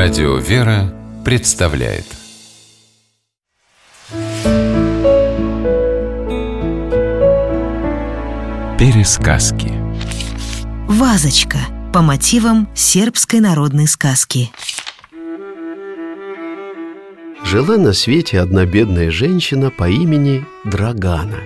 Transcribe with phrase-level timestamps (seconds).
[0.00, 2.04] Радио «Вера» представляет
[8.78, 9.72] Пересказки
[10.86, 11.58] Вазочка
[11.92, 14.52] по мотивам сербской народной сказки
[17.44, 21.38] Жила на свете одна бедная женщина по имени Драгана.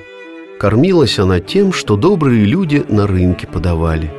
[0.60, 4.12] Кормилась она тем, что добрые люди на рынке подавали.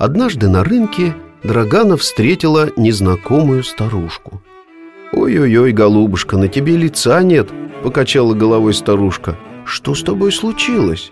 [0.00, 1.14] Однажды на рынке
[1.44, 4.40] Драгана встретила незнакомую старушку.
[5.12, 7.48] «Ой-ой-ой, голубушка, на тебе лица нет!»—
[7.82, 9.36] покачала головой старушка.
[9.64, 11.10] «Что с тобой случилось?»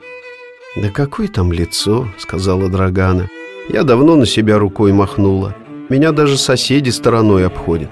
[0.76, 3.28] «Да какое там лицо?»— сказала Драгана.
[3.68, 5.56] «Я давно на себя рукой махнула.
[5.88, 7.90] Меня даже соседи стороной обходят.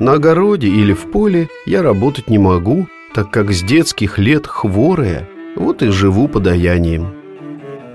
[0.00, 5.28] На огороде или в поле я работать не могу, так как с детских лет хворая,
[5.54, 7.17] вот и живу подаянием».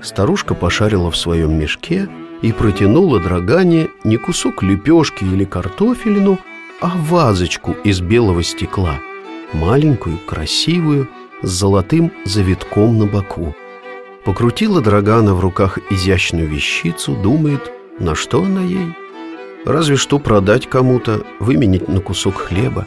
[0.04, 2.08] Старушка пошарила в своем мешке—
[2.44, 6.38] и протянула Драгане не кусок лепешки или картофелину,
[6.82, 9.00] а вазочку из белого стекла,
[9.54, 11.08] маленькую, красивую,
[11.40, 13.56] с золотым завитком на боку.
[14.26, 18.94] Покрутила Драгана в руках изящную вещицу, думает, на что она ей?
[19.64, 22.86] Разве что продать кому-то, выменить на кусок хлеба.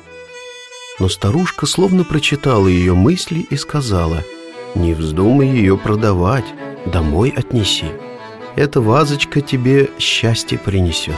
[1.00, 4.24] Но старушка словно прочитала ее мысли и сказала,
[4.76, 6.46] «Не вздумай ее продавать,
[6.92, 7.86] домой отнеси»
[8.58, 11.16] эта вазочка тебе счастье принесет.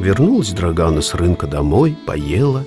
[0.00, 2.64] Вернулась Драгана с рынка домой, поела,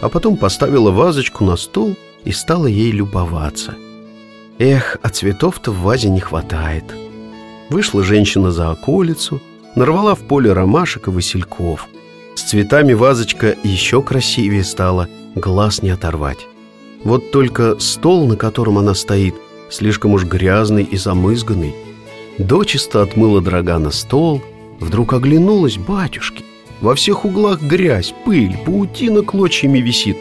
[0.00, 3.76] а потом поставила вазочку на стол и стала ей любоваться.
[4.58, 6.84] Эх, а цветов-то в вазе не хватает.
[7.70, 9.40] Вышла женщина за околицу,
[9.76, 11.86] нарвала в поле ромашек и васильков.
[12.34, 16.48] С цветами вазочка еще красивее стала, глаз не оторвать.
[17.04, 19.36] Вот только стол, на котором она стоит–
[19.70, 21.74] слишком уж грязный и замызганный.
[22.38, 24.42] Дочисто отмыла Драгана стол,
[24.80, 26.44] вдруг оглянулась батюшки.
[26.80, 30.18] Во всех углах грязь, пыль, паутина клочьями висит,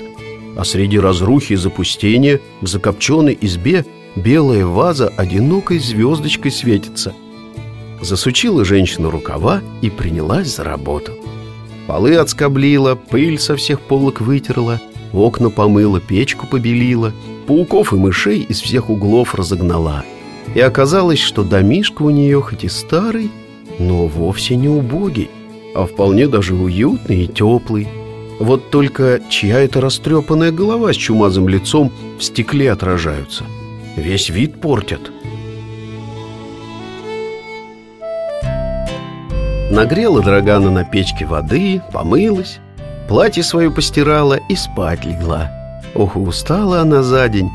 [0.57, 3.85] а среди разрухи и запустения в закопченной избе
[4.16, 7.13] белая ваза одинокой звездочкой светится.
[8.01, 11.13] Засучила женщина рукава и принялась за работу.
[11.85, 14.81] Полы отскоблила, пыль со всех полок вытерла,
[15.13, 17.13] окна помыла, печку побелила—
[17.47, 20.03] Пауков и мышей из всех углов разогнала.
[20.53, 23.31] И оказалось, что домишка у нее хоть и старый,
[23.79, 25.29] но вовсе не убогий,
[25.73, 27.87] а вполне даже уютный и теплый.
[28.39, 33.45] Вот только чья это растрепанная голова с чумазым лицом в стекле отражаются.
[33.95, 35.11] Весь вид портят.
[39.71, 42.59] Нагрела Драгана на печке воды, помылась,
[43.07, 45.51] платье свое постирала и спать легла.
[45.95, 47.49] Ох, устала она за день.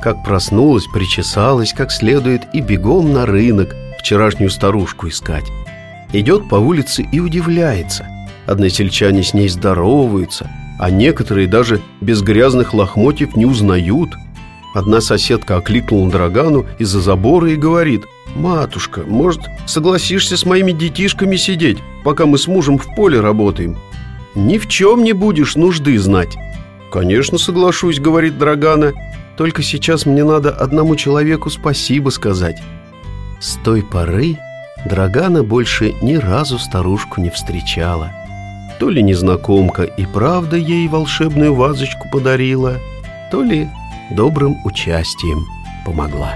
[0.00, 5.46] Как проснулась, причесалась как следует и бегом на рынок вчерашнюю старушку искать.
[6.12, 8.06] Идет по улице и удивляется.
[8.46, 14.10] Односельчане с ней здороваются, а некоторые даже без грязных лохмотьев не узнают.
[14.74, 18.04] Одна соседка окликнула Драгану из-за забора и говорит
[18.34, 23.76] «Матушка, может, согласишься с моими детишками сидеть, пока мы с мужем в поле работаем?
[24.34, 26.38] Ни в чем не будешь нужды знать».
[26.90, 28.92] «Конечно соглашусь»,— говорит Драгана.
[29.36, 32.60] «Только сейчас мне надо одному человеку спасибо сказать».
[33.40, 34.38] С той поры
[34.84, 38.10] Драгана больше ни разу старушку не встречала.
[38.78, 42.78] То ли незнакомка и правда ей волшебную вазочку подарила,
[43.30, 43.68] то ли
[44.10, 45.44] добрым участием
[45.84, 46.34] помогла.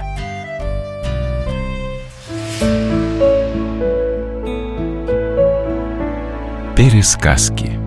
[6.75, 7.82] Пересказки